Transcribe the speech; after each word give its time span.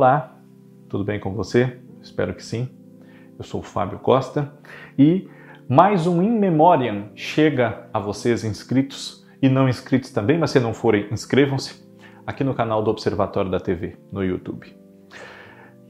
Olá, 0.00 0.38
tudo 0.88 1.02
bem 1.02 1.18
com 1.18 1.34
você? 1.34 1.76
Espero 2.00 2.32
que 2.32 2.44
sim. 2.44 2.68
Eu 3.36 3.42
sou 3.42 3.58
o 3.58 3.64
Fábio 3.64 3.98
Costa 3.98 4.52
e 4.96 5.28
mais 5.68 6.06
um 6.06 6.22
In 6.22 6.38
Memoriam 6.38 7.06
chega 7.16 7.88
a 7.92 7.98
vocês 7.98 8.44
inscritos 8.44 9.26
e 9.42 9.48
não 9.48 9.68
inscritos 9.68 10.12
também, 10.12 10.38
mas 10.38 10.52
se 10.52 10.60
não 10.60 10.72
forem, 10.72 11.08
inscrevam-se 11.10 11.84
aqui 12.24 12.44
no 12.44 12.54
canal 12.54 12.80
do 12.80 12.92
Observatório 12.92 13.50
da 13.50 13.58
TV, 13.58 13.96
no 14.12 14.22
YouTube. 14.22 14.72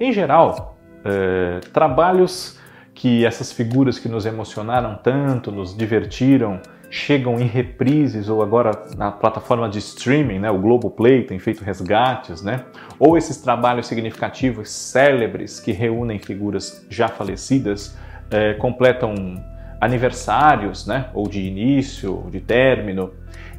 Em 0.01 0.11
geral, 0.11 0.79
é, 1.05 1.61
trabalhos 1.75 2.59
que 2.95 3.27
essas 3.27 3.53
figuras 3.53 3.99
que 3.99 4.09
nos 4.09 4.25
emocionaram 4.25 4.99
tanto, 5.05 5.53
nos 5.53 5.77
divertiram, 5.77 6.63
chegam 6.91 7.39
em 7.39 7.47
reprises 7.47 8.29
ou 8.29 8.43
agora 8.43 8.87
na 8.97 9.11
plataforma 9.11 9.69
de 9.69 9.79
streaming, 9.79 10.39
né, 10.39 10.51
o 10.51 10.59
Globoplay 10.59 11.23
tem 11.25 11.39
feito 11.39 11.63
resgates, 11.63 12.43
né, 12.43 12.65
ou 12.99 13.17
esses 13.17 13.37
trabalhos 13.39 13.87
significativos, 13.87 14.71
célebres, 14.71 15.61
que 15.61 15.73
reúnem 15.73 16.19
figuras 16.19 16.85
já 16.89 17.09
falecidas, 17.09 17.97
é, 18.31 18.55
completam 18.55 19.15
aniversários, 19.81 20.87
né, 20.87 21.09
ou 21.15 21.29
de 21.29 21.41
início, 21.41 22.23
ou 22.25 22.31
de 22.31 22.41
término, 22.41 23.13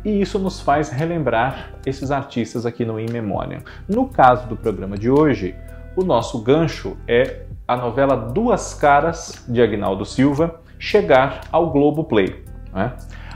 e 0.03 0.21
isso 0.21 0.39
nos 0.39 0.61
faz 0.61 0.89
relembrar 0.89 1.71
esses 1.85 2.11
artistas 2.11 2.65
aqui 2.65 2.85
no 2.85 2.99
In 2.99 3.11
Memoriam. 3.11 3.59
No 3.87 4.07
caso 4.07 4.47
do 4.47 4.55
programa 4.55 4.97
de 4.97 5.09
hoje, 5.09 5.55
o 5.95 6.03
nosso 6.03 6.41
gancho 6.41 6.97
é 7.07 7.43
a 7.67 7.75
novela 7.75 8.15
Duas 8.15 8.73
Caras, 8.73 9.45
de 9.47 9.61
Agnaldo 9.61 10.05
Silva, 10.05 10.61
chegar 10.77 11.41
ao 11.51 11.69
Globoplay. 11.69 12.43
Né? 12.73 12.93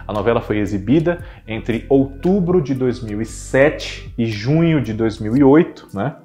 A 0.07 0.13
novela 0.13 0.41
foi 0.41 0.57
exibida 0.57 1.23
entre 1.47 1.85
outubro 1.87 2.61
de 2.61 2.73
2007 2.73 4.13
e 4.17 4.25
junho 4.25 4.81
de 4.81 4.93
2008, 4.93 5.89
né? 5.93 6.15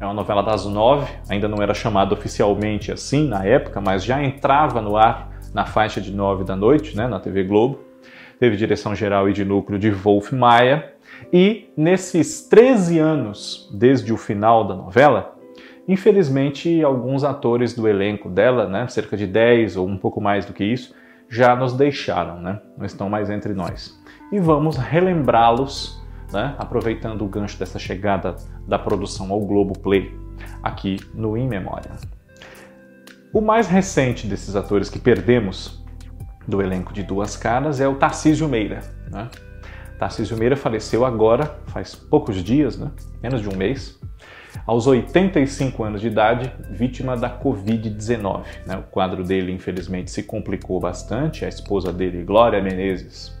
É 0.00 0.04
uma 0.04 0.14
novela 0.14 0.42
das 0.42 0.64
nove, 0.64 1.12
ainda 1.28 1.46
não 1.46 1.62
era 1.62 1.74
chamada 1.74 2.14
oficialmente 2.14 2.90
assim 2.90 3.28
na 3.28 3.44
época, 3.44 3.82
mas 3.82 4.02
já 4.02 4.22
entrava 4.22 4.80
no 4.80 4.96
ar 4.96 5.30
na 5.52 5.66
faixa 5.66 6.00
de 6.00 6.10
nove 6.10 6.42
da 6.42 6.56
noite, 6.56 6.96
né, 6.96 7.06
na 7.06 7.20
TV 7.20 7.44
Globo. 7.44 7.80
Teve 8.38 8.56
direção 8.56 8.94
geral 8.94 9.28
e 9.28 9.32
de 9.34 9.44
núcleo 9.44 9.78
de 9.78 9.90
Wolf 9.90 10.32
Maia. 10.32 10.94
E 11.30 11.68
nesses 11.76 12.48
13 12.48 12.98
anos, 12.98 13.70
desde 13.74 14.10
o 14.10 14.16
final 14.16 14.66
da 14.66 14.74
novela, 14.74 15.36
infelizmente 15.86 16.82
alguns 16.82 17.22
atores 17.22 17.74
do 17.74 17.86
elenco 17.86 18.30
dela, 18.30 18.66
né, 18.66 18.88
cerca 18.88 19.16
de 19.18 19.26
10 19.26 19.76
ou 19.76 19.86
um 19.86 19.98
pouco 19.98 20.18
mais 20.18 20.46
do 20.46 20.54
que 20.54 20.64
isso, 20.64 20.94
já 21.30 21.54
nos 21.54 21.72
deixaram, 21.74 22.40
né? 22.40 22.60
não 22.76 22.84
estão 22.84 23.08
mais 23.08 23.30
entre 23.30 23.54
nós. 23.54 23.96
E 24.32 24.40
vamos 24.40 24.76
relembrá-los, 24.76 26.02
né? 26.32 26.56
aproveitando 26.58 27.22
o 27.24 27.28
gancho 27.28 27.56
dessa 27.56 27.78
chegada 27.78 28.34
da 28.66 28.78
produção 28.78 29.30
ao 29.30 29.40
Globo 29.40 29.78
Play, 29.78 30.12
aqui 30.62 30.98
no 31.14 31.38
In 31.38 31.46
Memória. 31.46 31.92
O 33.32 33.40
mais 33.40 33.68
recente 33.68 34.26
desses 34.26 34.56
atores 34.56 34.90
que 34.90 34.98
perdemos 34.98 35.84
do 36.48 36.60
elenco 36.60 36.92
de 36.92 37.04
Duas 37.04 37.36
Caras 37.36 37.80
é 37.80 37.86
o 37.86 37.94
Tarcísio 37.94 38.48
Meira. 38.48 38.80
Né? 39.08 39.28
Tarcísio 40.00 40.36
Meira 40.36 40.56
faleceu 40.56 41.04
agora, 41.04 41.60
faz 41.68 41.94
poucos 41.94 42.42
dias, 42.42 42.76
né? 42.76 42.90
menos 43.22 43.40
de 43.40 43.48
um 43.48 43.56
mês, 43.56 43.99
aos 44.66 44.86
85 44.86 45.82
anos 45.84 46.00
de 46.00 46.08
idade, 46.08 46.52
vítima 46.70 47.16
da 47.16 47.30
Covid-19. 47.30 48.44
Né? 48.66 48.76
O 48.76 48.82
quadro 48.82 49.24
dele, 49.24 49.52
infelizmente, 49.52 50.10
se 50.10 50.22
complicou 50.22 50.80
bastante. 50.80 51.44
A 51.44 51.48
esposa 51.48 51.92
dele, 51.92 52.22
Glória 52.22 52.62
Menezes, 52.62 53.36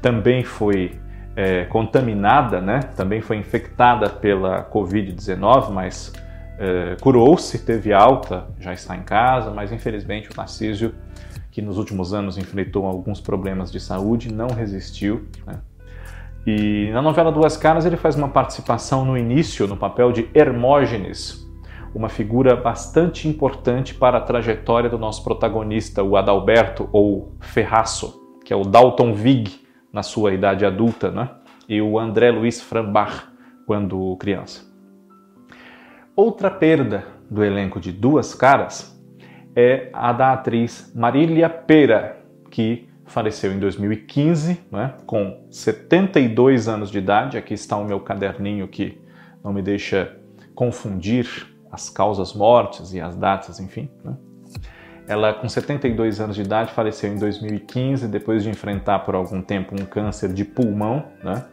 também 0.00 0.44
foi 0.44 0.98
é, 1.36 1.64
contaminada, 1.64 2.60
né? 2.60 2.80
também 2.96 3.20
foi 3.20 3.36
infectada 3.36 4.08
pela 4.08 4.64
Covid-19, 4.70 5.70
mas 5.70 6.12
é, 6.58 6.96
curou-se, 7.00 7.58
teve 7.58 7.92
alta, 7.92 8.46
já 8.60 8.72
está 8.72 8.96
em 8.96 9.02
casa, 9.02 9.50
mas 9.50 9.72
infelizmente 9.72 10.30
o 10.30 10.36
Narcísio, 10.36 10.94
que 11.50 11.60
nos 11.60 11.78
últimos 11.78 12.12
anos 12.14 12.38
enfrentou 12.38 12.86
alguns 12.86 13.20
problemas 13.20 13.70
de 13.70 13.80
saúde, 13.80 14.32
não 14.32 14.48
resistiu. 14.48 15.28
Né? 15.46 15.54
E 16.46 16.90
na 16.92 17.00
novela 17.00 17.32
Duas 17.32 17.56
Caras 17.56 17.86
ele 17.86 17.96
faz 17.96 18.16
uma 18.16 18.28
participação 18.28 19.04
no 19.04 19.16
início 19.16 19.66
no 19.66 19.76
papel 19.76 20.12
de 20.12 20.28
Hermógenes, 20.34 21.42
uma 21.94 22.08
figura 22.08 22.54
bastante 22.54 23.26
importante 23.28 23.94
para 23.94 24.18
a 24.18 24.20
trajetória 24.20 24.90
do 24.90 24.98
nosso 24.98 25.24
protagonista, 25.24 26.02
o 26.02 26.16
Adalberto 26.16 26.88
ou 26.92 27.32
Ferraço, 27.40 28.20
que 28.44 28.52
é 28.52 28.56
o 28.56 28.62
Dalton 28.62 29.14
Vig 29.14 29.64
na 29.92 30.02
sua 30.02 30.34
idade 30.34 30.66
adulta, 30.66 31.10
né? 31.10 31.30
e 31.68 31.80
o 31.80 31.98
André 31.98 32.30
Luiz 32.30 32.60
Frambach 32.60 33.26
quando 33.66 34.16
criança. 34.16 34.62
Outra 36.14 36.50
perda 36.50 37.04
do 37.30 37.42
elenco 37.42 37.80
de 37.80 37.90
Duas 37.90 38.34
Caras 38.34 38.94
é 39.56 39.88
a 39.92 40.12
da 40.12 40.32
atriz 40.32 40.92
Marília 40.94 41.48
Pera, 41.48 42.18
que 42.50 42.88
faleceu 43.06 43.52
em 43.52 43.58
2015, 43.58 44.60
né, 44.70 44.94
com 45.06 45.46
72 45.50 46.68
anos 46.68 46.90
de 46.90 46.98
idade. 46.98 47.36
Aqui 47.36 47.54
está 47.54 47.76
o 47.76 47.84
meu 47.84 48.00
caderninho 48.00 48.66
que 48.68 49.00
não 49.42 49.52
me 49.52 49.62
deixa 49.62 50.16
confundir 50.54 51.26
as 51.70 51.90
causas 51.90 52.32
mortes 52.32 52.94
e 52.94 53.00
as 53.00 53.16
datas, 53.16 53.60
enfim. 53.60 53.90
Né. 54.04 54.14
Ela, 55.06 55.34
com 55.34 55.48
72 55.48 56.20
anos 56.20 56.36
de 56.36 56.42
idade, 56.42 56.72
faleceu 56.72 57.12
em 57.12 57.18
2015, 57.18 58.08
depois 58.08 58.42
de 58.42 58.48
enfrentar 58.48 59.00
por 59.00 59.14
algum 59.14 59.42
tempo 59.42 59.74
um 59.78 59.84
câncer 59.84 60.32
de 60.32 60.44
pulmão. 60.44 61.04
Né. 61.22 61.44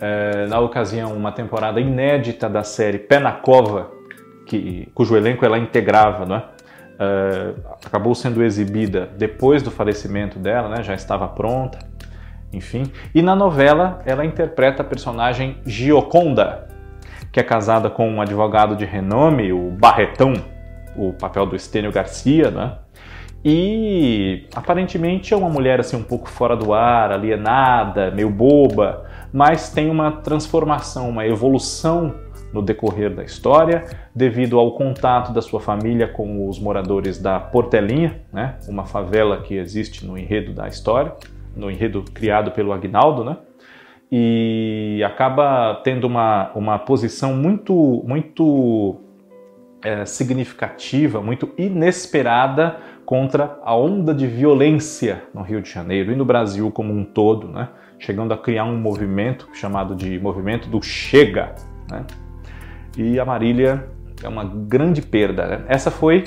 É, 0.00 0.46
na 0.46 0.58
ocasião, 0.58 1.14
uma 1.14 1.30
temporada 1.30 1.80
inédita 1.80 2.48
da 2.48 2.64
série 2.64 2.98
Pé 2.98 3.20
na 3.20 3.32
Cova, 3.32 3.92
que, 4.46 4.90
cujo 4.94 5.16
elenco 5.16 5.44
ela 5.44 5.58
integrava, 5.58 6.24
né? 6.24 6.42
Uh, 6.96 7.60
acabou 7.84 8.14
sendo 8.14 8.42
exibida 8.42 9.08
depois 9.16 9.62
do 9.62 9.70
falecimento 9.70 10.38
dela, 10.38 10.68
né, 10.68 10.82
já 10.82 10.94
estava 10.94 11.28
pronta, 11.28 11.78
enfim. 12.52 12.90
E 13.14 13.22
na 13.22 13.34
novela 13.34 14.00
ela 14.04 14.24
interpreta 14.24 14.82
a 14.82 14.84
personagem 14.84 15.58
Gioconda, 15.64 16.66
que 17.30 17.40
é 17.40 17.42
casada 17.42 17.90
com 17.90 18.08
um 18.08 18.20
advogado 18.20 18.76
de 18.76 18.84
renome, 18.84 19.52
o 19.52 19.70
Barretão, 19.70 20.32
o 20.96 21.12
papel 21.12 21.46
do 21.46 21.54
Estênio 21.54 21.92
Garcia, 21.92 22.50
né? 22.50 22.78
E 23.44 24.46
aparentemente 24.54 25.32
é 25.32 25.36
uma 25.36 25.48
mulher 25.48 25.78
assim 25.78 25.96
um 25.96 26.02
pouco 26.02 26.28
fora 26.28 26.56
do 26.56 26.74
ar, 26.74 27.12
alienada, 27.12 28.10
meio 28.10 28.28
boba, 28.30 29.04
mas 29.32 29.70
tem 29.70 29.88
uma 29.88 30.10
transformação, 30.10 31.08
uma 31.08 31.26
evolução 31.26 32.14
no 32.52 32.62
decorrer 32.62 33.14
da 33.14 33.22
história, 33.22 33.84
devido 34.14 34.58
ao 34.58 34.72
contato 34.72 35.32
da 35.32 35.42
sua 35.42 35.60
família 35.60 36.08
com 36.08 36.48
os 36.48 36.58
moradores 36.58 37.18
da 37.18 37.38
Portelinha, 37.38 38.20
né, 38.32 38.56
uma 38.68 38.84
favela 38.84 39.42
que 39.42 39.54
existe 39.54 40.06
no 40.06 40.16
enredo 40.16 40.52
da 40.52 40.66
história, 40.66 41.12
no 41.54 41.70
enredo 41.70 42.02
criado 42.14 42.50
pelo 42.50 42.72
Agnaldo, 42.72 43.24
né, 43.24 43.36
e 44.10 45.02
acaba 45.04 45.80
tendo 45.82 46.06
uma, 46.06 46.50
uma 46.54 46.78
posição 46.78 47.34
muito, 47.34 48.04
muito 48.06 48.96
é, 49.82 50.04
significativa, 50.04 51.20
muito 51.20 51.50
inesperada 51.58 52.76
contra 53.04 53.58
a 53.62 53.74
onda 53.76 54.12
de 54.14 54.26
violência 54.26 55.22
no 55.32 55.42
Rio 55.42 55.60
de 55.60 55.70
Janeiro 55.70 56.12
e 56.12 56.16
no 56.16 56.24
Brasil 56.24 56.70
como 56.70 56.92
um 56.92 57.04
todo, 57.04 57.48
né? 57.48 57.68
chegando 57.98 58.32
a 58.34 58.38
criar 58.38 58.64
um 58.64 58.76
movimento 58.76 59.48
chamado 59.54 59.94
de 59.94 60.18
movimento 60.18 60.68
do 60.68 60.82
Chega, 60.82 61.54
né? 61.90 62.04
E 62.96 63.20
a 63.20 63.24
Marília 63.24 63.86
é 64.22 64.28
uma 64.28 64.44
grande 64.44 65.02
perda. 65.02 65.46
Né? 65.46 65.64
Essa 65.68 65.90
foi 65.90 66.24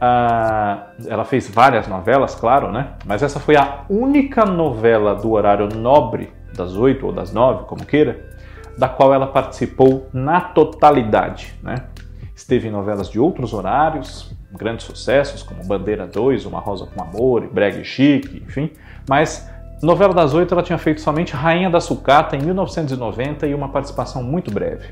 a... 0.00 0.88
ela 1.06 1.24
fez 1.24 1.48
várias 1.48 1.86
novelas, 1.88 2.34
claro, 2.34 2.70
né? 2.70 2.92
Mas 3.04 3.22
essa 3.22 3.40
foi 3.40 3.56
a 3.56 3.84
única 3.88 4.44
novela 4.44 5.14
do 5.14 5.32
horário 5.32 5.68
nobre 5.74 6.32
das 6.54 6.76
oito 6.76 7.06
ou 7.06 7.12
das 7.12 7.32
nove, 7.32 7.64
como 7.64 7.84
queira, 7.84 8.32
da 8.78 8.88
qual 8.88 9.12
ela 9.12 9.26
participou 9.26 10.08
na 10.12 10.40
totalidade, 10.40 11.54
né? 11.62 11.86
Esteve 12.34 12.68
em 12.68 12.70
novelas 12.70 13.08
de 13.08 13.18
outros 13.18 13.52
horários, 13.52 14.34
grandes 14.52 14.86
sucessos 14.86 15.42
como 15.42 15.64
Bandeira 15.64 16.06
2, 16.06 16.46
Uma 16.46 16.60
Rosa 16.60 16.86
com 16.86 17.02
Amor, 17.02 17.46
Breg 17.52 17.84
Chique, 17.84 18.42
enfim, 18.44 18.70
mas 19.08 19.48
novela 19.82 20.14
das 20.14 20.34
oito 20.34 20.54
ela 20.54 20.62
tinha 20.62 20.78
feito 20.78 21.00
somente 21.00 21.34
Rainha 21.34 21.70
da 21.70 21.80
Sucata 21.80 22.36
em 22.36 22.42
1990 22.42 23.46
e 23.46 23.54
uma 23.54 23.68
participação 23.68 24.22
muito 24.22 24.50
breve. 24.50 24.88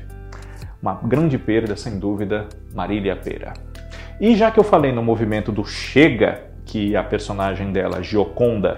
Uma 0.83 0.95
grande 0.95 1.37
perda, 1.37 1.77
sem 1.77 1.97
dúvida, 1.97 2.49
Marília 2.75 3.15
Pera. 3.15 3.53
E 4.19 4.35
já 4.35 4.51
que 4.51 4.59
eu 4.59 4.65
falei 4.65 4.91
no 4.91 5.01
movimento 5.01 5.49
do 5.49 5.63
Chega, 5.63 6.41
que 6.65 6.93
a 6.93 7.01
personagem 7.01 7.71
dela, 7.71 8.03
Gioconda, 8.03 8.75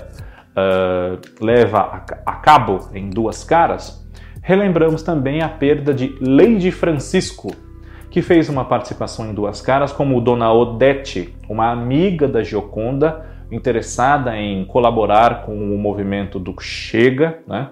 uh, 0.51 1.19
leva 1.43 1.79
a, 1.79 2.05
a 2.23 2.35
cabo 2.35 2.89
em 2.93 3.09
duas 3.09 3.43
caras, 3.43 4.07
relembramos 4.43 5.01
também 5.01 5.41
a 5.41 5.49
perda 5.49 5.95
de 5.95 6.15
Lady 6.21 6.69
Francisco, 6.69 7.51
que 8.11 8.21
fez 8.21 8.49
uma 8.49 8.65
participação 8.65 9.27
em 9.27 9.33
duas 9.33 9.59
caras 9.59 9.91
como 9.91 10.21
Dona 10.21 10.53
Odete, 10.53 11.35
uma 11.49 11.71
amiga 11.71 12.27
da 12.27 12.43
Gioconda, 12.43 13.25
interessada 13.51 14.37
em 14.37 14.63
colaborar 14.65 15.43
com 15.43 15.55
o 15.55 15.77
movimento 15.79 16.37
do 16.37 16.53
Chega, 16.61 17.39
né? 17.47 17.71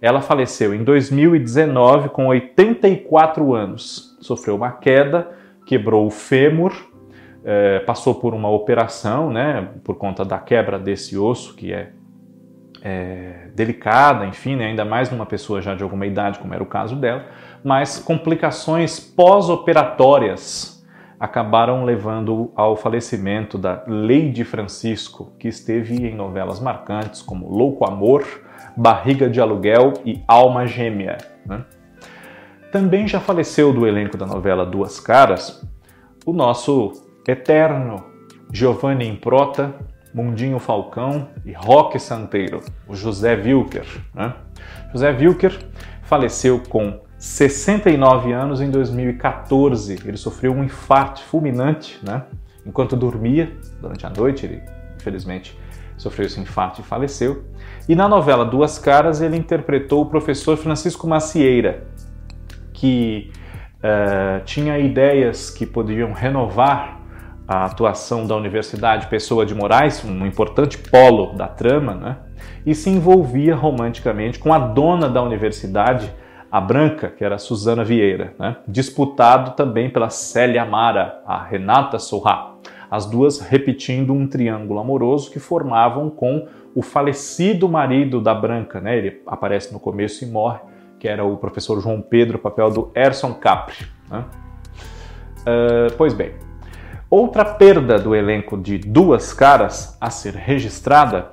Ela 0.00 0.20
faleceu 0.20 0.74
em 0.74 0.82
2019 0.82 2.08
com 2.10 2.26
84 2.26 3.54
anos, 3.54 4.16
sofreu 4.20 4.56
uma 4.56 4.70
queda, 4.72 5.30
quebrou 5.66 6.06
o 6.06 6.10
fêmur, 6.10 6.72
é, 7.44 7.80
passou 7.80 8.14
por 8.14 8.34
uma 8.34 8.48
operação, 8.48 9.30
né, 9.30 9.68
por 9.84 9.96
conta 9.96 10.24
da 10.24 10.38
quebra 10.38 10.78
desse 10.78 11.16
osso, 11.16 11.54
que 11.54 11.72
é, 11.72 11.90
é 12.82 13.48
delicada, 13.54 14.26
enfim, 14.26 14.56
né, 14.56 14.66
ainda 14.66 14.84
mais 14.84 15.10
numa 15.10 15.26
pessoa 15.26 15.60
já 15.60 15.74
de 15.74 15.82
alguma 15.82 16.06
idade, 16.06 16.38
como 16.38 16.54
era 16.54 16.62
o 16.62 16.66
caso 16.66 16.96
dela, 16.96 17.26
mas 17.62 17.98
complicações 17.98 18.98
pós-operatórias 18.98 20.73
acabaram 21.18 21.84
levando 21.84 22.52
ao 22.54 22.76
falecimento 22.76 23.56
da 23.56 23.84
Lady 23.86 24.44
Francisco, 24.44 25.32
que 25.38 25.48
esteve 25.48 26.06
em 26.06 26.14
novelas 26.14 26.60
marcantes 26.60 27.22
como 27.22 27.48
Louco 27.48 27.84
Amor, 27.88 28.24
Barriga 28.76 29.28
de 29.28 29.40
Aluguel 29.40 29.94
e 30.04 30.22
Alma 30.26 30.66
Gêmea. 30.66 31.18
Né? 31.46 31.64
Também 32.72 33.06
já 33.06 33.20
faleceu 33.20 33.72
do 33.72 33.86
elenco 33.86 34.16
da 34.16 34.26
novela 34.26 34.66
Duas 34.66 34.98
Caras 34.98 35.64
o 36.26 36.32
nosso 36.32 36.92
eterno 37.28 38.04
Giovanni 38.52 39.06
Improta, 39.06 39.74
Mundinho 40.12 40.58
Falcão 40.58 41.28
e 41.44 41.52
Roque 41.52 41.98
Santeiro, 41.98 42.60
o 42.86 42.94
José 42.94 43.34
Wilker. 43.34 43.86
Né? 44.14 44.32
José 44.92 45.10
Wilker 45.10 45.58
faleceu 46.02 46.62
com 46.68 47.00
69 47.24 48.34
anos 48.34 48.60
em 48.60 48.70
2014. 48.70 49.98
Ele 50.04 50.16
sofreu 50.16 50.52
um 50.52 50.62
infarto 50.62 51.22
fulminante, 51.22 51.98
né? 52.02 52.24
Enquanto 52.66 52.94
dormia 52.94 53.50
durante 53.80 54.04
a 54.04 54.10
noite, 54.10 54.44
ele 54.44 54.62
infelizmente 54.94 55.58
sofreu 55.96 56.26
esse 56.26 56.38
infarto 56.38 56.82
e 56.82 56.84
faleceu. 56.84 57.44
E 57.88 57.96
na 57.96 58.06
novela 58.06 58.44
Duas 58.44 58.78
Caras 58.78 59.22
ele 59.22 59.38
interpretou 59.38 60.02
o 60.02 60.06
professor 60.06 60.58
Francisco 60.58 61.06
Macieira, 61.06 61.84
que 62.74 63.32
uh, 63.78 64.44
tinha 64.44 64.78
ideias 64.78 65.48
que 65.48 65.64
podiam 65.64 66.12
renovar 66.12 67.00
a 67.48 67.64
atuação 67.64 68.26
da 68.26 68.36
Universidade 68.36 69.06
Pessoa 69.06 69.46
de 69.46 69.54
Moraes, 69.54 70.04
um 70.04 70.26
importante 70.26 70.76
polo 70.76 71.32
da 71.32 71.48
trama, 71.48 71.94
né? 71.94 72.16
e 72.66 72.74
se 72.74 72.90
envolvia 72.90 73.56
romanticamente 73.56 74.38
com 74.38 74.52
a 74.52 74.58
dona 74.58 75.08
da 75.08 75.22
universidade, 75.22 76.12
a 76.54 76.60
branca, 76.60 77.08
que 77.08 77.24
era 77.24 77.34
a 77.34 77.38
Suzana 77.38 77.82
Vieira, 77.82 78.32
né? 78.38 78.58
disputado 78.68 79.56
também 79.56 79.90
pela 79.90 80.08
Célia 80.08 80.62
Amara, 80.62 81.20
a 81.26 81.42
Renata 81.42 81.98
Sorra, 81.98 82.54
as 82.88 83.06
duas 83.06 83.40
repetindo 83.40 84.12
um 84.12 84.24
triângulo 84.28 84.78
amoroso 84.78 85.32
que 85.32 85.40
formavam 85.40 86.08
com 86.08 86.46
o 86.72 86.80
falecido 86.80 87.68
marido 87.68 88.20
da 88.20 88.32
branca, 88.32 88.80
né? 88.80 88.96
ele 88.96 89.20
aparece 89.26 89.72
no 89.72 89.80
começo 89.80 90.22
e 90.22 90.28
morre, 90.28 90.60
que 91.00 91.08
era 91.08 91.24
o 91.24 91.36
professor 91.38 91.80
João 91.80 92.00
Pedro, 92.00 92.38
papel 92.38 92.70
do 92.70 92.92
Erson 92.94 93.34
Capri. 93.34 93.88
Né? 94.08 94.24
Uh, 95.40 95.92
pois 95.98 96.14
bem, 96.14 96.34
outra 97.10 97.44
perda 97.44 97.98
do 97.98 98.14
elenco 98.14 98.56
de 98.56 98.78
Duas 98.78 99.32
Caras 99.32 99.98
a 100.00 100.08
ser 100.08 100.34
registrada 100.36 101.32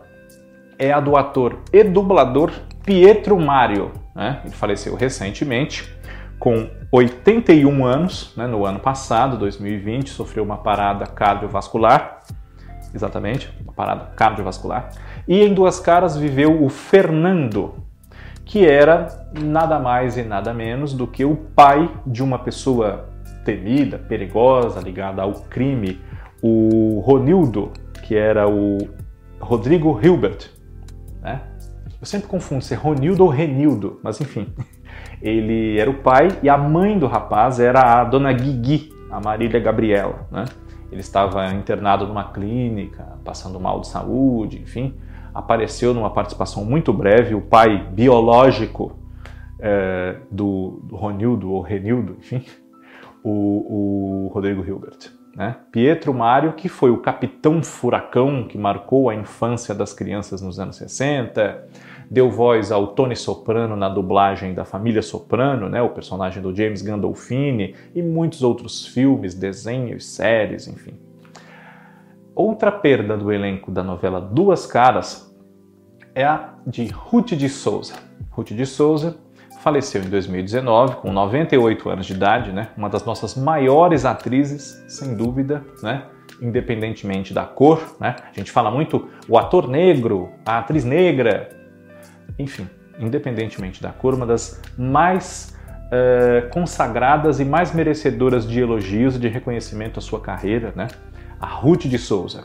é 0.80 0.92
a 0.92 1.00
do 1.00 1.16
ator 1.16 1.60
e 1.72 1.84
dublador 1.84 2.52
Pietro 2.84 3.40
Mário, 3.40 3.92
né? 4.16 4.42
Ele 4.44 4.54
faleceu 4.54 4.96
recentemente, 4.96 5.94
com 6.40 6.68
81 6.92 7.86
anos, 7.86 8.34
né? 8.36 8.48
no 8.48 8.66
ano 8.66 8.80
passado, 8.80 9.38
2020, 9.38 10.10
sofreu 10.10 10.44
uma 10.44 10.58
parada 10.58 11.06
cardiovascular, 11.06 12.24
exatamente, 12.94 13.50
uma 13.64 13.72
parada 13.72 14.06
cardiovascular, 14.16 14.90
e 15.28 15.44
em 15.44 15.54
Duas 15.54 15.80
Caras 15.80 16.18
viveu 16.18 16.64
o 16.64 16.68
Fernando, 16.68 17.76
que 18.44 18.66
era 18.66 19.28
nada 19.40 19.78
mais 19.78 20.18
e 20.18 20.24
nada 20.24 20.52
menos 20.52 20.94
do 20.94 21.06
que 21.06 21.24
o 21.24 21.36
pai 21.36 21.90
de 22.08 22.24
uma 22.24 22.40
pessoa 22.40 23.10
temida, 23.46 24.00
perigosa, 24.00 24.82
ligada 24.82 25.22
ao 25.22 25.34
crime, 25.34 26.02
o 26.42 27.02
Ronildo, 27.06 27.72
que 28.04 28.16
era 28.16 28.50
o 28.50 28.90
Rodrigo 29.40 30.00
Hilbert? 30.02 30.50
Eu 32.02 32.08
sempre 32.08 32.28
confundo 32.28 32.64
se 32.64 32.74
é 32.74 32.78
Ronildo 32.78 33.24
ou 33.24 33.30
Renildo, 33.30 34.00
mas 34.02 34.20
enfim. 34.20 34.52
Ele 35.22 35.78
era 35.78 35.88
o 35.88 36.02
pai 36.02 36.30
e 36.42 36.50
a 36.50 36.58
mãe 36.58 36.98
do 36.98 37.06
rapaz 37.06 37.60
era 37.60 38.02
a 38.02 38.04
dona 38.04 38.34
Guigui, 38.34 38.92
a 39.12 39.22
Marília 39.22 39.60
Gabriela. 39.60 40.28
Né? 40.32 40.46
Ele 40.92 41.02
estava 41.02 41.46
internado 41.54 42.08
numa 42.08 42.24
clínica, 42.32 43.20
passando 43.24 43.60
mal 43.60 43.80
de 43.82 43.88
saúde, 43.88 44.60
enfim. 44.60 44.96
Apareceu 45.32 45.94
numa 45.94 46.10
participação 46.10 46.66
muito 46.66 46.92
breve 46.92 47.36
o 47.36 47.42
pai 47.42 47.88
biológico 47.92 48.98
é, 49.60 50.18
do, 50.32 50.82
do 50.84 50.96
Ronildo 50.96 51.52
ou 51.52 51.62
Renildo, 51.62 52.18
enfim, 52.18 52.44
o, 53.24 54.26
o 54.26 54.32
Rodrigo 54.34 54.66
Hilbert. 54.66 55.21
Né? 55.36 55.56
Pietro 55.72 56.14
Mário, 56.14 56.54
que 56.54 56.68
foi 56.68 56.92
o 56.92 56.98
capitão 56.98 57.64
furacão 57.64 58.44
que 58.48 58.58
marcou 58.58 59.10
a 59.10 59.16
infância 59.16 59.74
das 59.74 59.94
crianças 59.94 60.42
nos 60.42 60.60
anos 60.60 60.76
60, 60.76 61.68
deu 62.10 62.30
voz 62.30 62.72
ao 62.72 62.88
Tony 62.88 63.16
Soprano 63.16 63.76
na 63.78 63.88
dublagem 63.88 64.54
da 64.54 64.66
família 64.66 65.02
Soprano, 65.02 65.70
né, 65.70 65.82
o 65.82 65.90
personagem 65.90 66.44
do 66.44 66.54
James 66.54 66.82
Gandolfini, 66.82 67.74
e 67.96 68.02
muitos 68.02 68.44
outros 68.44 68.86
filmes, 68.86 69.34
desenhos, 69.34 70.06
séries, 70.06 70.68
enfim. 70.68 71.00
Outra 72.36 72.72
perda 72.72 73.16
do 73.16 73.32
elenco 73.32 73.72
da 73.72 73.84
novela 73.84 74.20
Duas 74.20 74.66
Caras 74.66 75.34
é 76.14 76.26
a 76.26 76.54
de 76.68 76.88
Ruth 76.88 77.32
de 77.32 77.48
Souza. 77.48 77.94
Ruth 78.30 78.52
de 78.52 78.66
Souza 78.66 79.18
faleceu 79.62 80.02
em 80.02 80.10
2019 80.10 80.96
com 80.98 81.14
98 81.14 81.90
anos 81.90 82.06
de 82.06 82.14
idade, 82.14 82.52
né? 82.52 82.70
Uma 82.76 82.90
das 82.90 83.06
nossas 83.06 83.36
maiores 83.36 84.06
atrizes, 84.06 84.84
sem 84.88 85.16
dúvida, 85.16 85.64
né? 85.84 86.04
Independentemente 86.42 87.34
da 87.34 87.46
cor, 87.46 87.96
né? 88.00 88.16
A 88.20 88.38
gente 88.38 88.52
fala 88.52 88.72
muito 88.72 89.08
o 89.30 89.38
ator 89.38 89.68
negro, 89.68 90.32
a 90.46 90.58
atriz 90.58 90.84
negra, 90.84 91.50
enfim, 92.40 92.68
independentemente 93.00 93.82
da 93.82 93.90
cor, 93.90 94.16
uma 94.16 94.26
das 94.26 94.60
mais 94.78 95.56
uh, 95.88 96.50
consagradas 96.50 97.40
e 97.40 97.46
mais 97.46 97.72
merecedoras 97.72 98.48
de 98.48 98.60
elogios 98.60 99.16
e 99.16 99.20
de 99.20 99.28
reconhecimento 99.28 100.00
à 100.00 100.02
sua 100.02 100.20
carreira, 100.20 100.74
né? 100.76 100.88
A 101.40 101.48
Ruth 101.48 101.86
de 101.86 102.00
Souza. 102.00 102.44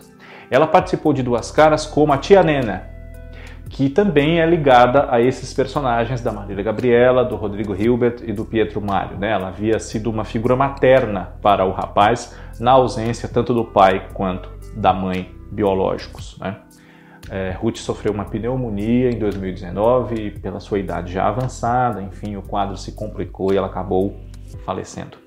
Ela 0.50 0.66
participou 0.66 1.14
de 1.14 1.23
Duas 1.23 1.50
Caras 1.50 1.87
como 1.87 2.12
a 2.12 2.18
Tia 2.18 2.42
Nena, 2.42 2.95
que 3.68 3.88
também 3.90 4.40
é 4.40 4.46
ligada 4.46 5.06
a 5.11 5.20
esses 5.20 5.52
personagens 5.52 6.20
da 6.20 6.32
Marília 6.32 6.62
Gabriela, 6.62 7.25
do 7.25 7.37
Rodrigo 7.37 7.75
Hilbert 7.75 8.23
e 8.23 8.32
do 8.32 8.44
Pietro 8.44 8.80
Mário. 8.80 9.18
Né? 9.18 9.32
Ela 9.32 9.49
havia 9.49 9.78
sido 9.78 10.08
uma 10.08 10.25
figura 10.25 10.54
materna 10.54 11.32
para 11.42 11.64
o 11.64 11.73
rapaz, 11.73 12.37
na 12.61 12.73
ausência 12.73 13.28
tanto 13.28 13.52
do 13.52 13.64
pai 13.64 14.08
quanto 14.14 14.49
da 14.76 14.92
mãe 14.92 15.30
biológicos. 15.50 16.38
Né? 16.38 16.56
É, 17.28 17.50
Ruth 17.58 17.78
sofreu 17.78 18.12
uma 18.12 18.25
pneumonia 18.25 19.11
em 19.11 19.18
2019 19.18 20.14
e 20.14 20.30
pela 20.30 20.61
sua 20.61 20.78
idade 20.78 21.12
já 21.12 21.26
avançada, 21.26 22.00
enfim, 22.00 22.37
o 22.37 22.42
quadro 22.42 22.76
se 22.76 22.92
complicou 22.92 23.52
e 23.52 23.56
ela 23.56 23.66
acabou 23.66 24.16
falecendo. 24.64 25.18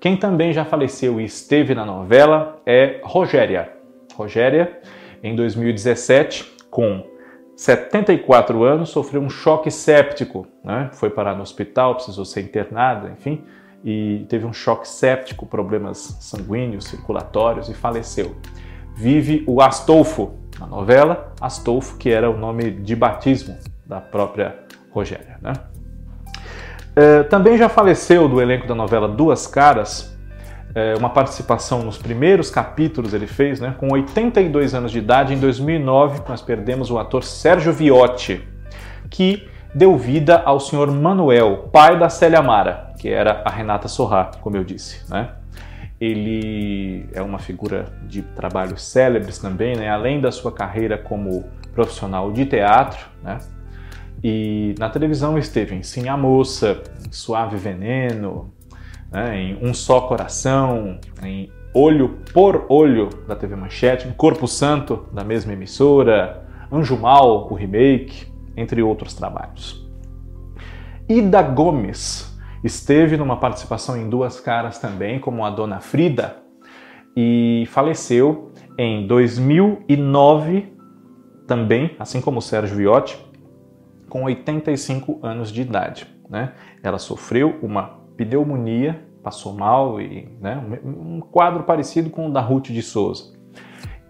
Quem 0.00 0.16
também 0.16 0.52
já 0.52 0.64
faleceu 0.64 1.20
e 1.20 1.24
esteve 1.24 1.74
na 1.74 1.84
novela 1.84 2.60
é 2.64 3.00
Rogéria. 3.02 3.72
Rogéria, 4.14 4.78
em 5.22 5.34
2017, 5.34 6.44
com 6.70 7.13
74 7.56 8.64
anos, 8.64 8.90
sofreu 8.90 9.22
um 9.22 9.30
choque 9.30 9.70
séptico, 9.70 10.46
né? 10.64 10.90
foi 10.92 11.10
parar 11.10 11.34
no 11.36 11.42
hospital, 11.42 11.94
precisou 11.94 12.24
ser 12.24 12.42
internada, 12.42 13.10
enfim, 13.10 13.44
e 13.84 14.26
teve 14.28 14.44
um 14.44 14.52
choque 14.52 14.88
séptico, 14.88 15.46
problemas 15.46 15.98
sanguíneos, 16.20 16.86
circulatórios 16.86 17.68
e 17.68 17.74
faleceu. 17.74 18.34
Vive 18.96 19.44
o 19.46 19.60
Astolfo, 19.60 20.34
na 20.58 20.66
novela, 20.66 21.32
Astolfo, 21.40 21.96
que 21.96 22.10
era 22.10 22.30
o 22.30 22.36
nome 22.36 22.70
de 22.70 22.96
batismo 22.96 23.56
da 23.84 24.00
própria 24.00 24.58
Rogéria. 24.90 25.38
Né? 25.42 25.52
É, 26.96 27.22
também 27.24 27.58
já 27.58 27.68
faleceu 27.68 28.28
do 28.28 28.40
elenco 28.40 28.66
da 28.66 28.74
novela 28.74 29.08
Duas 29.08 29.46
Caras, 29.46 30.13
é, 30.74 30.94
uma 30.96 31.10
participação 31.10 31.82
nos 31.82 31.96
primeiros 31.96 32.50
capítulos 32.50 33.14
ele 33.14 33.26
fez, 33.26 33.60
né? 33.60 33.74
com 33.78 33.92
82 33.92 34.74
anos 34.74 34.90
de 34.90 34.98
idade, 34.98 35.32
em 35.32 35.38
2009 35.38 36.22
nós 36.28 36.42
perdemos 36.42 36.90
o 36.90 36.98
ator 36.98 37.22
Sérgio 37.22 37.72
Viotti, 37.72 38.42
que 39.08 39.48
deu 39.74 39.96
vida 39.96 40.42
ao 40.44 40.58
senhor 40.58 40.90
Manuel, 40.90 41.68
pai 41.72 41.98
da 41.98 42.08
Célia 42.08 42.42
Mara, 42.42 42.92
que 42.98 43.08
era 43.08 43.42
a 43.44 43.50
Renata 43.50 43.86
Sorrá, 43.86 44.32
como 44.40 44.56
eu 44.56 44.64
disse. 44.64 45.08
Né? 45.10 45.30
Ele 46.00 47.08
é 47.12 47.22
uma 47.22 47.38
figura 47.38 47.86
de 48.02 48.22
trabalhos 48.22 48.82
célebres 48.82 49.38
também, 49.38 49.76
né? 49.76 49.88
além 49.88 50.20
da 50.20 50.32
sua 50.32 50.50
carreira 50.50 50.98
como 50.98 51.44
profissional 51.72 52.32
de 52.32 52.46
teatro, 52.46 53.04
né? 53.22 53.38
E 54.22 54.74
na 54.78 54.88
televisão 54.88 55.36
esteve 55.36 55.74
em 55.74 55.82
Sim 55.82 56.08
a 56.08 56.16
Moça, 56.16 56.82
Suave 57.10 57.58
Veneno, 57.58 58.54
né? 59.14 59.40
em 59.40 59.58
Um 59.62 59.72
Só 59.72 60.00
Coração, 60.02 60.98
em 61.22 61.50
Olho 61.72 62.18
por 62.32 62.66
Olho 62.68 63.08
da 63.28 63.36
TV 63.36 63.54
Manchete, 63.54 64.08
em 64.08 64.12
Corpo 64.12 64.48
Santo 64.48 65.06
da 65.12 65.22
mesma 65.22 65.52
emissora, 65.52 66.46
Anjo 66.70 66.98
Mal, 66.98 67.50
o 67.50 67.54
remake, 67.54 68.26
entre 68.56 68.82
outros 68.82 69.14
trabalhos. 69.14 69.88
Ida 71.08 71.42
Gomes 71.42 72.36
esteve 72.62 73.16
numa 73.16 73.36
participação 73.36 73.96
em 73.96 74.08
Duas 74.08 74.40
Caras 74.40 74.78
também, 74.78 75.20
como 75.20 75.44
a 75.44 75.50
Dona 75.50 75.80
Frida, 75.80 76.36
e 77.16 77.64
faleceu 77.68 78.52
em 78.76 79.06
2009 79.06 80.72
também, 81.46 81.94
assim 81.98 82.20
como 82.20 82.38
o 82.38 82.42
Sérgio 82.42 82.76
Viotti, 82.76 83.18
com 84.08 84.24
85 84.24 85.20
anos 85.22 85.52
de 85.52 85.60
idade. 85.60 86.06
Né? 86.28 86.52
Ela 86.82 86.98
sofreu 86.98 87.58
uma 87.62 88.03
pneumonia, 88.16 89.04
passou 89.22 89.54
mal 89.54 90.00
e 90.00 90.28
né, 90.40 90.62
um 90.84 91.20
quadro 91.20 91.64
parecido 91.64 92.10
com 92.10 92.28
o 92.28 92.32
da 92.32 92.40
Ruth 92.40 92.66
de 92.66 92.82
Souza. 92.82 93.32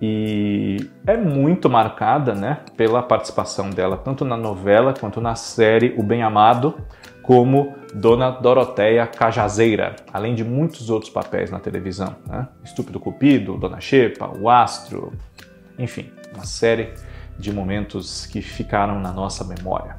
E 0.03 0.91
é 1.07 1.17
muito 1.17 1.71
marcada 1.71 2.35
né, 2.35 2.61
pela 2.77 3.03
participação 3.03 3.71
dela, 3.71 3.97
tanto 3.97 4.25
na 4.25 4.37
novela 4.37 4.93
quanto 4.93 5.21
na 5.21 5.35
série 5.35 5.95
O 5.97 6.03
Bem 6.03 6.23
Amado, 6.23 6.75
como 7.23 7.75
Dona 7.95 8.31
Doroteia 8.31 9.07
Cajazeira, 9.07 9.97
além 10.13 10.35
de 10.35 10.45
muitos 10.45 10.91
outros 10.91 11.11
papéis 11.11 11.51
na 11.51 11.59
televisão. 11.59 12.17
Né? 12.27 12.47
Estúpido 12.63 13.01
Cupido, 13.01 13.57
Dona 13.57 13.81
Xepa, 13.81 14.31
O 14.39 14.51
Astro, 14.51 15.13
enfim, 15.79 16.11
uma 16.35 16.45
série 16.45 16.93
de 17.39 17.53
momentos 17.53 18.27
que 18.27 18.43
ficaram 18.43 19.01
na 19.01 19.13
nossa 19.13 19.45
memória. 19.45 19.97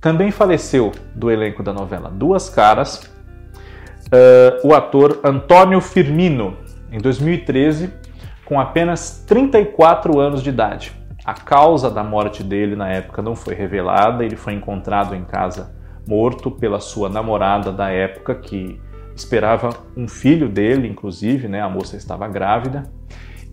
Também 0.00 0.30
faleceu 0.30 0.92
do 1.14 1.30
elenco 1.30 1.62
da 1.62 1.72
novela 1.72 2.10
Duas 2.10 2.50
Caras 2.50 3.10
uh, 4.12 4.66
o 4.66 4.74
ator 4.74 5.20
Antônio 5.24 5.80
Firmino, 5.80 6.56
em 6.90 6.98
2013, 6.98 7.92
com 8.44 8.60
apenas 8.60 9.24
34 9.26 10.20
anos 10.20 10.42
de 10.42 10.50
idade. 10.50 10.92
A 11.24 11.34
causa 11.34 11.90
da 11.90 12.04
morte 12.04 12.42
dele 12.42 12.76
na 12.76 12.88
época 12.90 13.22
não 13.22 13.34
foi 13.34 13.54
revelada, 13.54 14.24
ele 14.24 14.36
foi 14.36 14.52
encontrado 14.52 15.14
em 15.14 15.24
casa 15.24 15.74
morto 16.06 16.50
pela 16.50 16.80
sua 16.80 17.08
namorada 17.08 17.72
da 17.72 17.88
época, 17.88 18.34
que 18.34 18.80
esperava 19.14 19.70
um 19.96 20.08
filho 20.08 20.48
dele, 20.48 20.88
inclusive, 20.88 21.46
né? 21.46 21.60
A 21.60 21.68
moça 21.68 21.96
estava 21.96 22.26
grávida. 22.26 22.82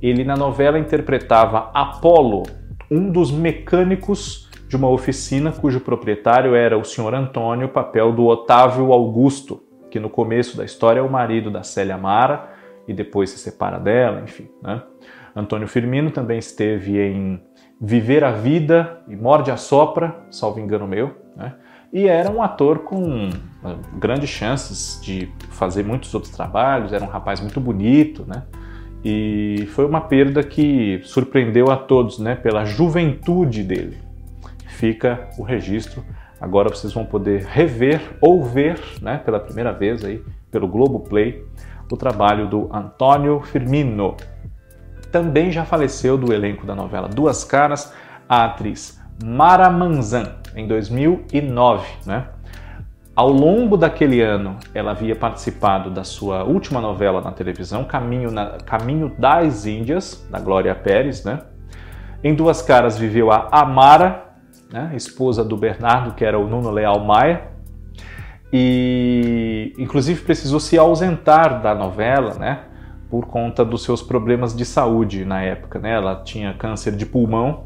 Ele 0.02 0.24
na 0.24 0.36
novela 0.36 0.80
interpretava 0.80 1.70
Apolo, 1.74 2.44
um 2.90 3.12
dos 3.12 3.32
mecânicos 3.32 4.50
de 4.68 4.76
uma 4.76 4.90
oficina 4.90 5.52
cujo 5.52 5.80
proprietário 5.80 6.56
era 6.56 6.78
o 6.78 6.84
senhor 6.84 7.14
Antônio, 7.14 7.70
papel 7.70 8.12
do 8.14 8.26
Otávio 8.26 8.92
Augusto, 8.92 9.69
que 9.90 10.00
no 10.00 10.10
começo 10.10 10.58
da 10.58 10.66
história 10.66 11.00
é 11.00 11.04
o 11.04 11.10
marido 11.10 11.50
da 11.50 11.64
Célia 11.64 11.98
Mara 11.98 12.50
e 12.88 12.94
depois 12.94 13.30
se 13.30 13.38
separa 13.38 13.80
dela, 13.80 14.22
enfim. 14.22 14.50
Né? 14.62 14.82
Antônio 15.36 15.68
Firmino 15.68 16.12
também 16.12 16.40
esteve 16.40 17.00
em 17.00 17.42
Viver 17.82 18.24
a 18.24 18.32
Vida 18.32 19.02
e 19.08 19.16
Morde 19.16 19.52
a 19.52 19.58
Sopra, 19.58 20.24
salvo 20.30 20.60
engano 20.60 20.88
meu, 20.88 21.16
né? 21.36 21.56
e 21.92 22.08
era 22.08 22.30
um 22.30 22.42
ator 22.42 22.80
com 22.80 23.30
ah, 23.64 23.76
grandes 23.98 24.30
chances 24.30 25.00
de 25.02 25.32
fazer 25.50 25.84
muitos 25.84 26.14
outros 26.14 26.34
trabalhos, 26.34 26.94
era 26.94 27.04
um 27.04 27.08
rapaz 27.08 27.40
muito 27.40 27.60
bonito, 27.60 28.26
né? 28.28 28.44
E 29.04 29.66
foi 29.74 29.86
uma 29.86 30.02
perda 30.02 30.44
que 30.44 31.00
surpreendeu 31.04 31.72
a 31.72 31.78
todos, 31.78 32.20
né, 32.20 32.36
pela 32.36 32.66
juventude 32.66 33.64
dele. 33.64 33.98
Fica 34.68 35.30
o 35.38 35.44
registro. 35.44 36.04
Agora 36.40 36.70
vocês 36.70 36.94
vão 36.94 37.06
poder 37.06 37.44
rever 37.44 38.02
ou 38.22 38.44
ver, 38.44 38.80
né, 39.02 39.18
pela 39.18 39.40
primeira 39.40 39.74
vez 39.74 40.04
aí 40.04 40.24
pelo 40.52 40.68
Globo 40.68 41.02
Play, 41.02 41.46
o 41.92 41.98
trabalho 41.98 42.48
do 42.48 42.70
Antônio 42.74 43.42
Firmino. 43.42 44.16
Também 45.12 45.52
já 45.52 45.66
faleceu 45.66 46.18
do 46.18 46.34
elenco 46.34 46.66
da 46.66 46.76
novela 46.76 47.08
Duas 47.08 47.44
Caras 47.44 47.94
a 48.28 48.46
atriz 48.46 49.00
Mara 49.24 49.70
Manzan 49.70 50.36
em 50.56 50.68
2009, 50.68 51.86
né? 52.06 52.28
Ao 53.16 53.30
longo 53.30 53.76
daquele 53.76 54.22
ano, 54.22 54.56
ela 54.74 54.92
havia 54.92 55.14
participado 55.14 55.90
da 55.90 56.06
sua 56.06 56.46
última 56.46 56.80
novela 56.80 57.20
na 57.20 57.34
televisão, 57.34 57.84
Caminho, 57.84 58.32
na, 58.32 58.60
Caminho 58.60 59.14
das 59.18 59.66
Índias, 59.66 60.26
da 60.32 60.40
Glória 60.40 60.74
Pérez, 60.74 61.26
né? 61.26 61.40
Em 62.24 62.34
Duas 62.34 62.62
Caras 62.62 62.98
viveu 62.98 63.30
a 63.30 63.50
Amara, 63.52 64.29
né? 64.72 64.92
esposa 64.96 65.44
do 65.44 65.58
Bernardo, 65.58 66.14
que 66.14 66.24
era 66.24 66.40
o 66.40 66.48
Nuno 66.48 66.70
Leal 66.70 67.00
Maia, 67.04 67.50
e 68.52 69.74
inclusive 69.78 70.22
precisou 70.22 70.60
se 70.60 70.78
ausentar 70.78 71.62
da 71.62 71.76
novela, 71.76 72.36
né? 72.36 72.64
Por 73.10 73.26
conta 73.26 73.66
dos 73.66 73.84
seus 73.84 74.02
problemas 74.02 74.56
de 74.56 74.66
saúde 74.66 75.26
na 75.26 75.42
época, 75.42 75.80
né? 75.80 75.94
Ela 75.94 76.22
tinha 76.24 76.54
câncer 76.54 76.96
de 76.96 77.06
pulmão 77.06 77.66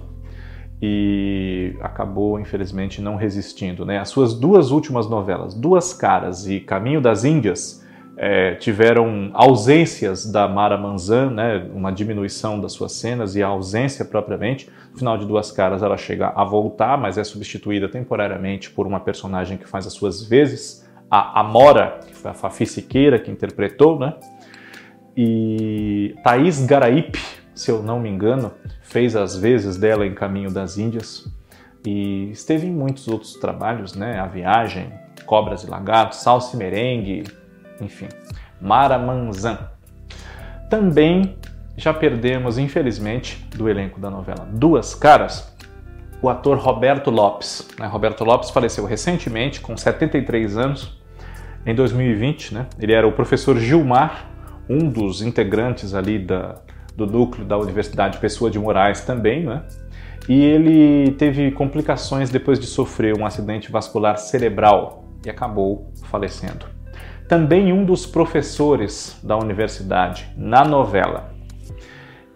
e 0.82 1.78
acabou, 1.82 2.38
infelizmente, 2.40 3.02
não 3.02 3.16
resistindo. 3.16 3.86
Né? 3.86 4.00
As 4.00 4.10
suas 4.10 4.34
duas 4.34 4.70
últimas 4.70 5.10
novelas, 5.10 5.54
Duas 5.54 5.94
Caras 5.94 6.46
e 6.46 6.60
Caminho 6.60 7.00
das 7.00 7.24
Índias, 7.24 7.83
é, 8.16 8.56
tiveram 8.56 9.32
ausências 9.34 10.30
da 10.32 10.48
Mara 10.48 10.78
Manzan, 10.78 11.32
né? 11.32 11.68
uma 11.74 11.92
diminuição 11.92 12.60
das 12.60 12.74
suas 12.74 12.92
cenas 12.94 13.36
e 13.36 13.44
a 13.44 13.48
ausência 13.48 14.06
propriamente. 14.06 14.70
No 14.92 14.98
final 14.98 15.18
de 15.18 15.26
Duas 15.26 15.52
Caras 15.52 15.82
ela 15.82 15.98
chega 15.98 16.32
a 16.36 16.44
voltar, 16.44 16.98
mas 16.98 17.18
é 17.18 17.24
substituída 17.24 17.90
temporariamente 17.90 18.70
por 18.70 18.86
uma 18.86 19.00
personagem 19.00 19.58
que 19.58 19.68
faz 19.68 19.88
as 19.88 19.94
suas 19.94 20.24
vezes, 20.24 20.88
a 21.10 21.40
Amora, 21.40 22.00
que 22.08 22.16
foi 22.16 22.32
a 22.32 22.34
Fafi 22.34 22.66
Siqueira 22.66 23.18
que 23.20 23.32
interpretou, 23.32 24.00
né? 24.00 24.14
e 25.16 26.16
Thaís 26.24 26.66
Garaípe, 26.66 27.20
se 27.54 27.70
eu 27.70 27.84
não 27.84 28.00
me 28.00 28.10
engano, 28.10 28.52
fez 28.82 29.16
as 29.16 29.36
vezes 29.36 29.78
dela 29.78 30.06
em 30.06 30.14
Caminho 30.14 30.52
das 30.52 30.78
Índias 30.78 31.28
e 31.86 32.32
esteve 32.32 32.68
em 32.68 32.72
muitos 32.72 33.08
outros 33.08 33.36
trabalhos, 33.36 33.94
né? 33.94 34.20
A 34.20 34.26
Viagem, 34.26 34.92
Cobras 35.26 35.64
e 35.64 35.70
Lagartos, 35.70 36.20
Salsa 36.20 36.56
e 36.56 36.60
Merengue, 36.60 37.24
enfim, 37.82 38.08
Maramanzan. 38.62 39.60
Também 40.70 41.36
já 41.76 41.94
perdemos, 41.94 42.58
infelizmente, 42.58 43.46
do 43.56 43.70
elenco 43.70 44.00
da 44.00 44.10
novela 44.10 44.48
Duas 44.52 44.94
Caras, 44.96 45.54
o 46.22 46.30
ator 46.30 46.58
Roberto 46.58 47.10
Lopes. 47.10 47.68
Né? 47.78 47.86
Roberto 47.88 48.24
Lopes 48.24 48.50
faleceu 48.50 48.86
recentemente, 48.86 49.60
com 49.60 49.76
73 49.76 50.58
anos, 50.58 50.98
em 51.66 51.76
2020. 51.76 52.54
Né? 52.54 52.68
Ele 52.80 52.94
era 52.94 53.08
o 53.08 53.12
professor 53.12 53.58
Gilmar, 53.58 54.30
um 54.70 54.88
dos 54.88 55.22
integrantes 55.22 55.94
ali 55.94 56.18
da, 56.18 56.56
do 56.96 57.06
núcleo 57.06 57.46
da 57.46 57.58
Universidade 57.58 58.18
Pessoa 58.20 58.50
de 58.50 58.58
Moraes 58.58 59.02
também, 59.02 59.44
né? 59.44 59.64
E 60.30 60.42
ele 60.42 61.12
teve 61.12 61.52
complicações 61.52 62.30
depois 62.30 62.58
de 62.58 62.66
sofrer 62.66 63.18
um 63.18 63.26
acidente 63.26 63.70
vascular 63.70 64.18
cerebral 64.18 65.04
e 65.26 65.30
acabou 65.30 65.92
falecendo. 66.06 66.66
Também 67.28 67.72
um 67.72 67.86
dos 67.86 68.06
professores 68.06 69.20
da 69.24 69.38
universidade 69.38 70.28
na 70.38 70.64
novela, 70.64 71.34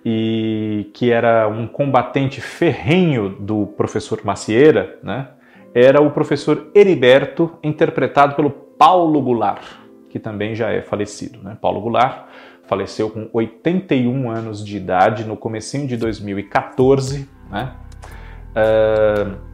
e 0.10 0.90
que 0.94 1.12
era 1.12 1.50
um 1.50 1.68
combatente 1.68 2.40
ferrenho 2.40 3.30
do 3.30 3.68
professor 3.68 4.22
Macieira, 4.24 4.98
né? 5.04 5.28
Era 5.74 6.02
o 6.02 6.12
professor 6.12 6.72
Heriberto, 6.74 7.58
interpretado 7.62 8.36
pelo 8.36 8.50
Paulo 8.50 9.22
Goulart, 9.22 9.64
que 10.10 10.18
também 10.18 10.56
já 10.56 10.72
é 10.72 10.82
falecido, 10.82 11.40
né? 11.44 11.58
Paulo 11.60 11.82
Goulart 11.82 12.26
faleceu 12.68 13.10
com 13.10 13.30
81 13.34 14.30
anos 14.30 14.66
de 14.66 14.78
idade 14.78 15.26
no 15.26 15.36
comecinho 15.36 15.86
de 15.86 15.98
2014, 15.98 17.30
né? 17.52 17.74
Uh, 18.56 19.47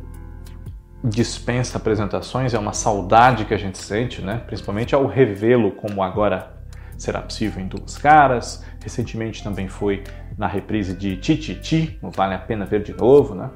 dispensa 1.04 1.78
apresentações, 1.78 2.54
é 2.54 2.60
uma 2.60 2.72
saudade 2.72 3.44
que 3.44 3.54
a 3.54 3.58
gente 3.58 3.78
sente, 3.78 4.22
né? 4.22 4.42
Principalmente 4.46 4.96
ao 4.96 5.06
revê-lo 5.06 5.72
como 5.72 6.02
agora 6.02 6.54
será 6.98 7.22
possível 7.22 7.62
em 7.62 7.68
Duas 7.68 7.98
Caras. 7.98 8.64
Recentemente 8.82 9.44
também 9.44 9.68
foi 9.68 10.04
na 10.38 10.48
reprise 10.48 10.96
de 10.96 11.18
Tititi, 11.18 12.00
no 12.02 12.10
Vale 12.10 12.36
a 12.36 12.40
Pena 12.40 12.66
Ver 12.66 12.82
de 12.84 12.94
Novo, 12.94 13.36
né? 13.36 13.50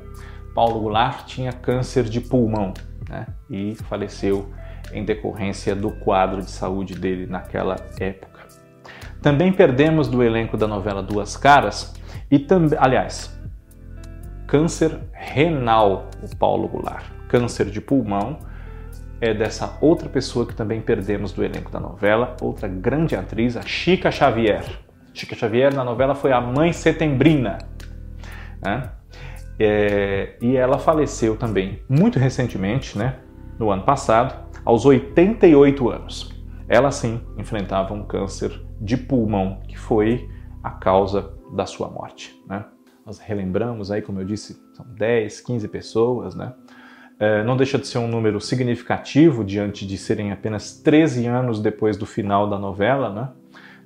Paulo 0.53 0.81
Goulart 0.81 1.25
tinha 1.25 1.53
câncer 1.53 2.03
de 2.03 2.19
pulmão, 2.19 2.73
né? 3.09 3.27
E 3.49 3.75
faleceu 3.75 4.51
em 4.91 5.05
decorrência 5.05 5.75
do 5.75 5.91
quadro 5.91 6.41
de 6.41 6.51
saúde 6.51 6.95
dele 6.95 7.27
naquela 7.27 7.75
época. 7.99 8.41
Também 9.21 9.53
perdemos 9.53 10.07
do 10.07 10.21
elenco 10.21 10.57
da 10.57 10.67
novela 10.67 11.01
Duas 11.01 11.37
Caras 11.37 11.93
e 12.29 12.39
também, 12.39 12.77
aliás, 12.81 13.37
câncer 14.45 14.99
renal, 15.13 16.09
o 16.21 16.35
Paulo 16.35 16.67
Goulart. 16.67 17.16
Câncer 17.27 17.65
de 17.65 17.81
pulmão 17.81 18.39
é 19.19 19.33
dessa 19.33 19.77
outra 19.81 20.07
pessoa 20.07 20.45
que 20.45 20.53
também 20.53 20.79
perdemos 20.81 21.31
do 21.31 21.43
elenco 21.43 21.71
da 21.71 21.79
novela, 21.79 22.35
outra 22.41 22.67
grande 22.67 23.15
atriz, 23.15 23.57
a 23.57 23.61
Chica 23.61 24.11
Xavier. 24.11 24.63
Chica 25.13 25.35
Xavier 25.35 25.73
na 25.73 25.83
novela 25.83 26.13
foi 26.13 26.31
a 26.31 26.39
mãe 26.39 26.71
setembrina. 26.71 27.57
Né? 28.61 28.91
É, 29.59 30.35
e 30.39 30.55
ela 30.55 30.77
faleceu 30.77 31.35
também 31.35 31.81
muito 31.89 32.19
recentemente, 32.19 32.97
né, 32.97 33.19
no 33.57 33.71
ano 33.71 33.83
passado, 33.83 34.35
aos 34.63 34.85
88 34.85 35.89
anos. 35.89 36.31
Ela 36.69 36.91
sim 36.91 37.21
enfrentava 37.37 37.93
um 37.93 38.03
câncer 38.03 38.61
de 38.79 38.95
pulmão, 38.97 39.61
que 39.67 39.77
foi 39.77 40.29
a 40.61 40.69
causa 40.69 41.33
da 41.55 41.65
sua 41.65 41.89
morte. 41.89 42.39
Né? 42.47 42.63
Nós 43.05 43.17
relembramos 43.19 43.89
aí, 43.89 44.01
como 44.01 44.19
eu 44.19 44.25
disse, 44.25 44.61
são 44.73 44.85
10, 44.85 45.39
15 45.41 45.67
pessoas, 45.69 46.35
né? 46.35 46.53
É, 47.19 47.43
não 47.43 47.57
deixa 47.57 47.77
de 47.77 47.87
ser 47.87 47.97
um 47.97 48.07
número 48.07 48.39
significativo 48.39 49.43
diante 49.43 49.85
de 49.85 49.97
serem 49.97 50.31
apenas 50.31 50.79
13 50.79 51.25
anos 51.25 51.59
depois 51.59 51.97
do 51.97 52.05
final 52.05 52.49
da 52.49 52.59
novela, 52.59 53.09
né? 53.09 53.29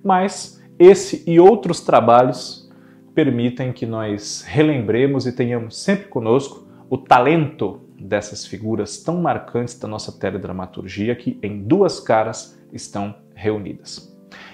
mas 0.04 0.62
esse 0.78 1.24
e 1.26 1.40
outros 1.40 1.82
trabalhos 1.82 2.70
permitem 3.14 3.72
que 3.72 3.86
nós 3.86 4.44
relembremos 4.48 5.26
e 5.26 5.32
tenhamos 5.32 5.78
sempre 5.78 6.08
conosco 6.08 6.68
o 6.90 6.98
talento 6.98 7.82
dessas 7.98 8.46
figuras 8.46 8.98
tão 8.98 9.22
marcantes 9.22 9.78
da 9.78 9.88
nossa 9.88 10.12
teledramaturgia 10.12 11.16
que 11.16 11.38
em 11.42 11.62
duas 11.62 12.00
caras 12.00 12.60
estão 12.74 13.16
reunidas. 13.36 14.12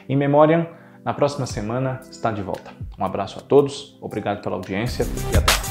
Em 0.08 0.16
memória, 0.16 0.70
na 1.04 1.14
próxima 1.14 1.46
semana 1.46 2.00
está 2.12 2.32
de 2.32 2.42
volta. 2.42 2.72
Um 2.98 3.06
abraço 3.06 3.40
a 3.40 3.42
todos, 3.42 3.98
obrigado 4.02 4.42
pela 4.42 4.56
audiência 4.56 5.06
e 5.34 5.38
até. 5.38 5.67